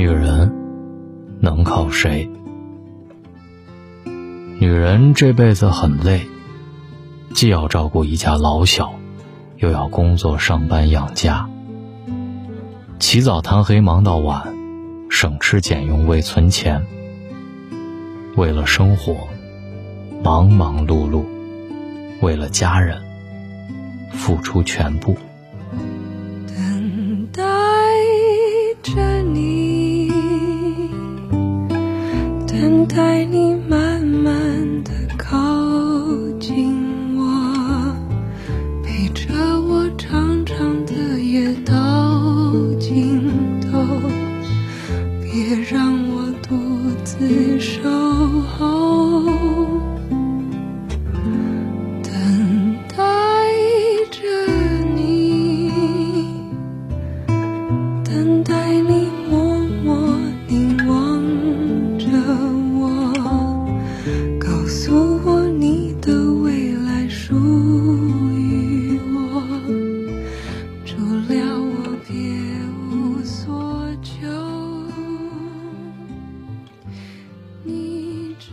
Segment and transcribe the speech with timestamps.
[0.00, 0.50] 女人
[1.40, 2.26] 能靠谁？
[4.58, 6.26] 女人这辈子很累，
[7.34, 8.94] 既要照顾一家老小，
[9.58, 11.50] 又要工作上班养家，
[12.98, 14.54] 起早贪黑忙到晚，
[15.10, 16.82] 省吃俭用为存钱，
[18.36, 19.28] 为了生活
[20.24, 21.26] 忙忙碌碌，
[22.22, 23.02] 为了家人
[24.12, 25.14] 付出全部。
[32.92, 33.49] 带你。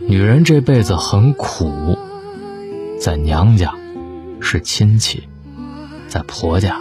[0.08, 1.98] 女人这辈子很苦，
[2.98, 3.74] 在娘家
[4.40, 5.28] 是亲戚，
[6.08, 6.80] 在婆家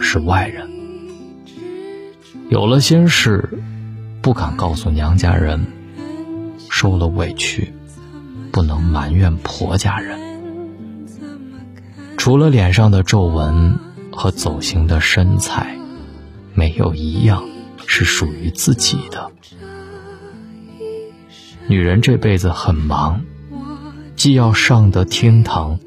[0.00, 0.70] 是外人。
[2.48, 3.58] 有了心事
[4.22, 5.66] 不敢告诉娘家人，
[6.70, 7.74] 受了委屈
[8.52, 10.20] 不能埋怨婆家人。
[12.16, 13.76] 除了脸上的皱纹
[14.12, 15.76] 和走形的身材，
[16.54, 17.42] 没有一样
[17.88, 19.32] 是属于自己的。
[21.68, 23.22] 女人这辈子很忙，
[24.14, 25.80] 既要上得厅堂，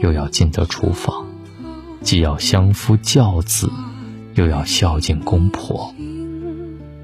[0.00, 1.24] 又要进得厨房；
[2.02, 3.70] 既要相夫教子，
[4.34, 5.94] 又要孝敬公婆。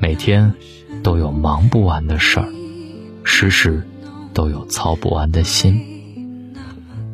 [0.00, 0.52] 每天
[1.04, 2.48] 都有忙不完的事儿，
[3.22, 3.86] 时时
[4.34, 6.52] 都有操不完的心。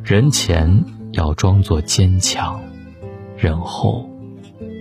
[0.02, 2.58] 人前要装作坚强，
[3.36, 4.08] 人后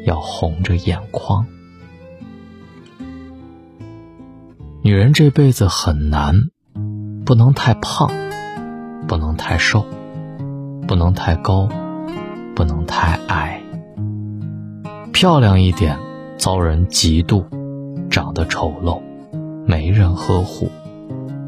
[0.06, 1.46] 要红着眼眶。
[4.92, 6.50] 女人这辈子很难，
[7.24, 8.12] 不能太胖，
[9.08, 9.86] 不能太瘦，
[10.86, 11.70] 不能太高，
[12.54, 13.62] 不能太矮。
[15.14, 15.98] 漂亮一点
[16.38, 17.46] 遭人嫉妒，
[18.10, 19.02] 长得丑陋
[19.66, 20.70] 没人呵护，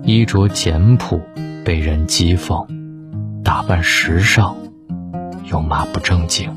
[0.03, 1.19] 衣着简朴
[1.65, 2.65] 被人讥讽，
[3.43, 4.55] 打扮时尚
[5.51, 6.49] 又骂不正经。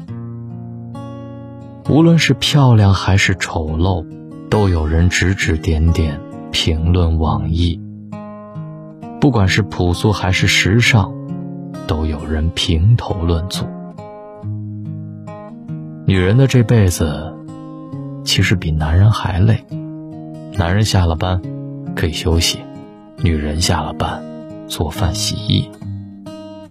[1.88, 4.06] 无论是漂亮还是丑陋，
[4.48, 6.20] 都有人指指点点。
[6.50, 7.80] 评论网易，
[9.20, 11.12] 不管是朴素还是时尚，
[11.86, 13.66] 都有人评头论足。
[16.06, 17.34] 女人的这辈子，
[18.24, 19.64] 其实比男人还累。
[20.56, 21.42] 男人下了班
[21.94, 22.60] 可以休息，
[23.18, 24.22] 女人下了班
[24.68, 25.70] 做饭洗衣。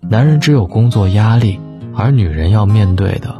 [0.02, 1.60] 男人只有工作压力，
[1.94, 3.36] 而女人要面对的，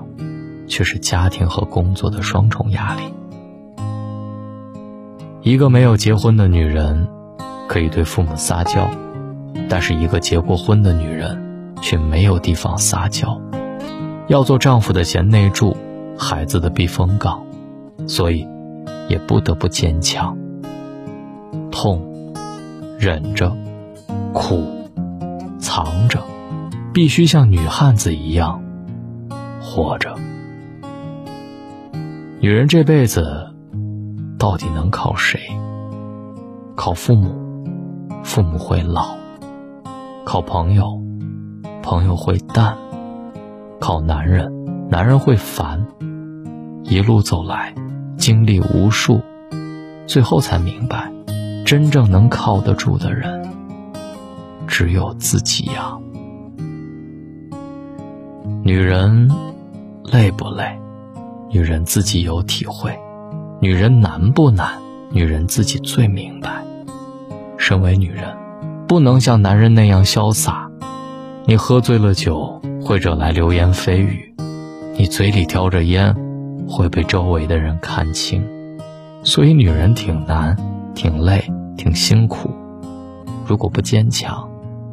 [0.68, 3.04] 却是家庭和工作的双重压力。
[5.46, 7.08] 一个没有结婚的女人，
[7.68, 8.90] 可以对父母撒娇，
[9.70, 11.40] 但是一个结过婚的女人，
[11.84, 13.40] 却没有地方撒娇，
[14.28, 15.78] 要做丈夫的贤内助，
[16.18, 17.46] 孩子的避风港，
[18.08, 18.48] 所以，
[19.08, 20.36] 也不得不坚强。
[21.70, 22.34] 痛，
[22.98, 23.56] 忍着，
[24.34, 24.66] 苦，
[25.60, 26.24] 藏着，
[26.92, 28.64] 必须像女汉子一样，
[29.62, 30.16] 活着。
[32.40, 33.52] 女人这辈子。
[34.46, 35.42] 到底能靠谁？
[36.76, 37.34] 靠父母，
[38.24, 39.18] 父母会老；
[40.24, 41.02] 靠朋友，
[41.82, 42.76] 朋友会淡；
[43.80, 44.48] 靠男人，
[44.88, 45.84] 男人会烦。
[46.84, 47.74] 一路走来，
[48.20, 49.20] 经历无数，
[50.06, 51.12] 最后才明白，
[51.66, 53.52] 真正能靠得住的人，
[54.68, 55.98] 只有自己呀。
[58.62, 59.28] 女人
[60.04, 60.80] 累不累？
[61.50, 62.96] 女人自己有体会。
[63.62, 64.68] 女人难不难？
[65.12, 66.64] 女人自己最明白。
[67.58, 68.36] 身为女人，
[68.88, 70.70] 不能像男人那样潇洒。
[71.46, 74.34] 你喝醉了酒，会惹来流言蜚语；
[74.98, 76.16] 你嘴里叼着烟，
[76.68, 78.44] 会被周围的人看清。
[79.24, 80.58] 所以，女人挺难，
[80.94, 82.54] 挺累，挺辛苦。
[83.48, 84.50] 如果不坚强，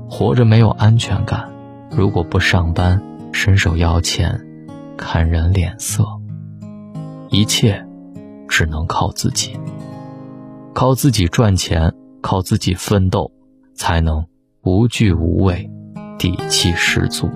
[0.09, 1.49] 活着没有安全感；
[1.91, 4.41] 如果不上班，伸手要钱，
[4.97, 6.07] 看人脸色，
[7.31, 7.85] 一切。
[8.53, 9.59] 只能靠自己，
[10.75, 13.33] 靠自己赚钱，靠自己奋斗，
[13.75, 14.27] 才能
[14.63, 15.71] 无惧无畏，
[16.19, 17.31] 底气十足。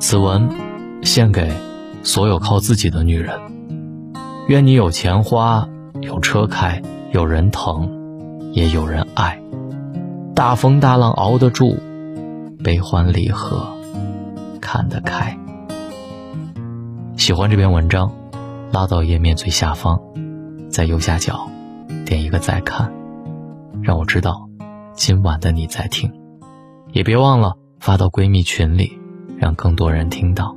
[0.00, 0.48] 此文
[1.02, 1.52] 献给
[2.02, 3.38] 所有靠自己的女人。
[4.48, 5.68] 愿你有钱花，
[6.00, 6.80] 有车开，
[7.12, 9.42] 有人疼，也有人爱。
[10.34, 11.76] 大风大浪熬得住，
[12.64, 13.68] 悲欢离合
[14.58, 15.38] 看得开。
[17.18, 18.10] 喜欢这篇文章，
[18.72, 20.00] 拉到页面最下方，
[20.68, 21.48] 在右下角
[22.04, 22.92] 点一个再看，
[23.82, 24.48] 让我知道
[24.94, 26.12] 今晚的你在听。
[26.92, 28.98] 也别忘了发到闺蜜群里，
[29.36, 30.56] 让更多人听到。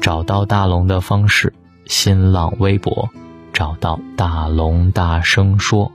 [0.00, 1.52] 找到大龙的方式：
[1.86, 3.08] 新浪微博
[3.52, 5.90] 找到大龙大声说，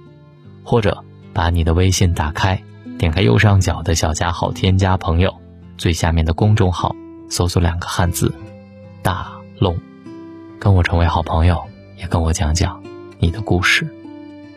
[0.64, 2.62] 或者把你的微信打开。
[2.98, 5.34] 点开右上角的小加号，添加朋友，
[5.78, 6.96] 最下面的公众号，
[7.30, 8.34] 搜索两个汉字
[9.02, 9.78] “大龙”，
[10.60, 11.64] 跟我成为好朋友，
[11.96, 12.84] 也跟我讲讲
[13.18, 13.88] 你的故事。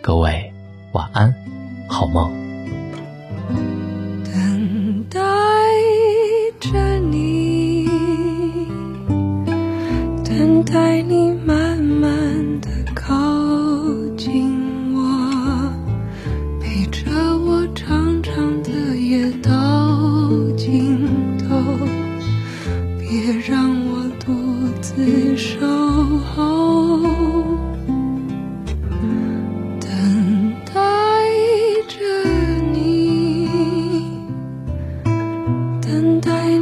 [0.00, 0.52] 各位
[0.90, 1.32] 晚安，
[1.88, 2.28] 好梦。
[4.24, 5.20] 等待
[6.58, 7.88] 着你，
[10.24, 11.21] 等待你
[36.24, 36.61] sometimes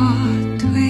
[0.00, 0.04] 我
[0.58, 0.87] 对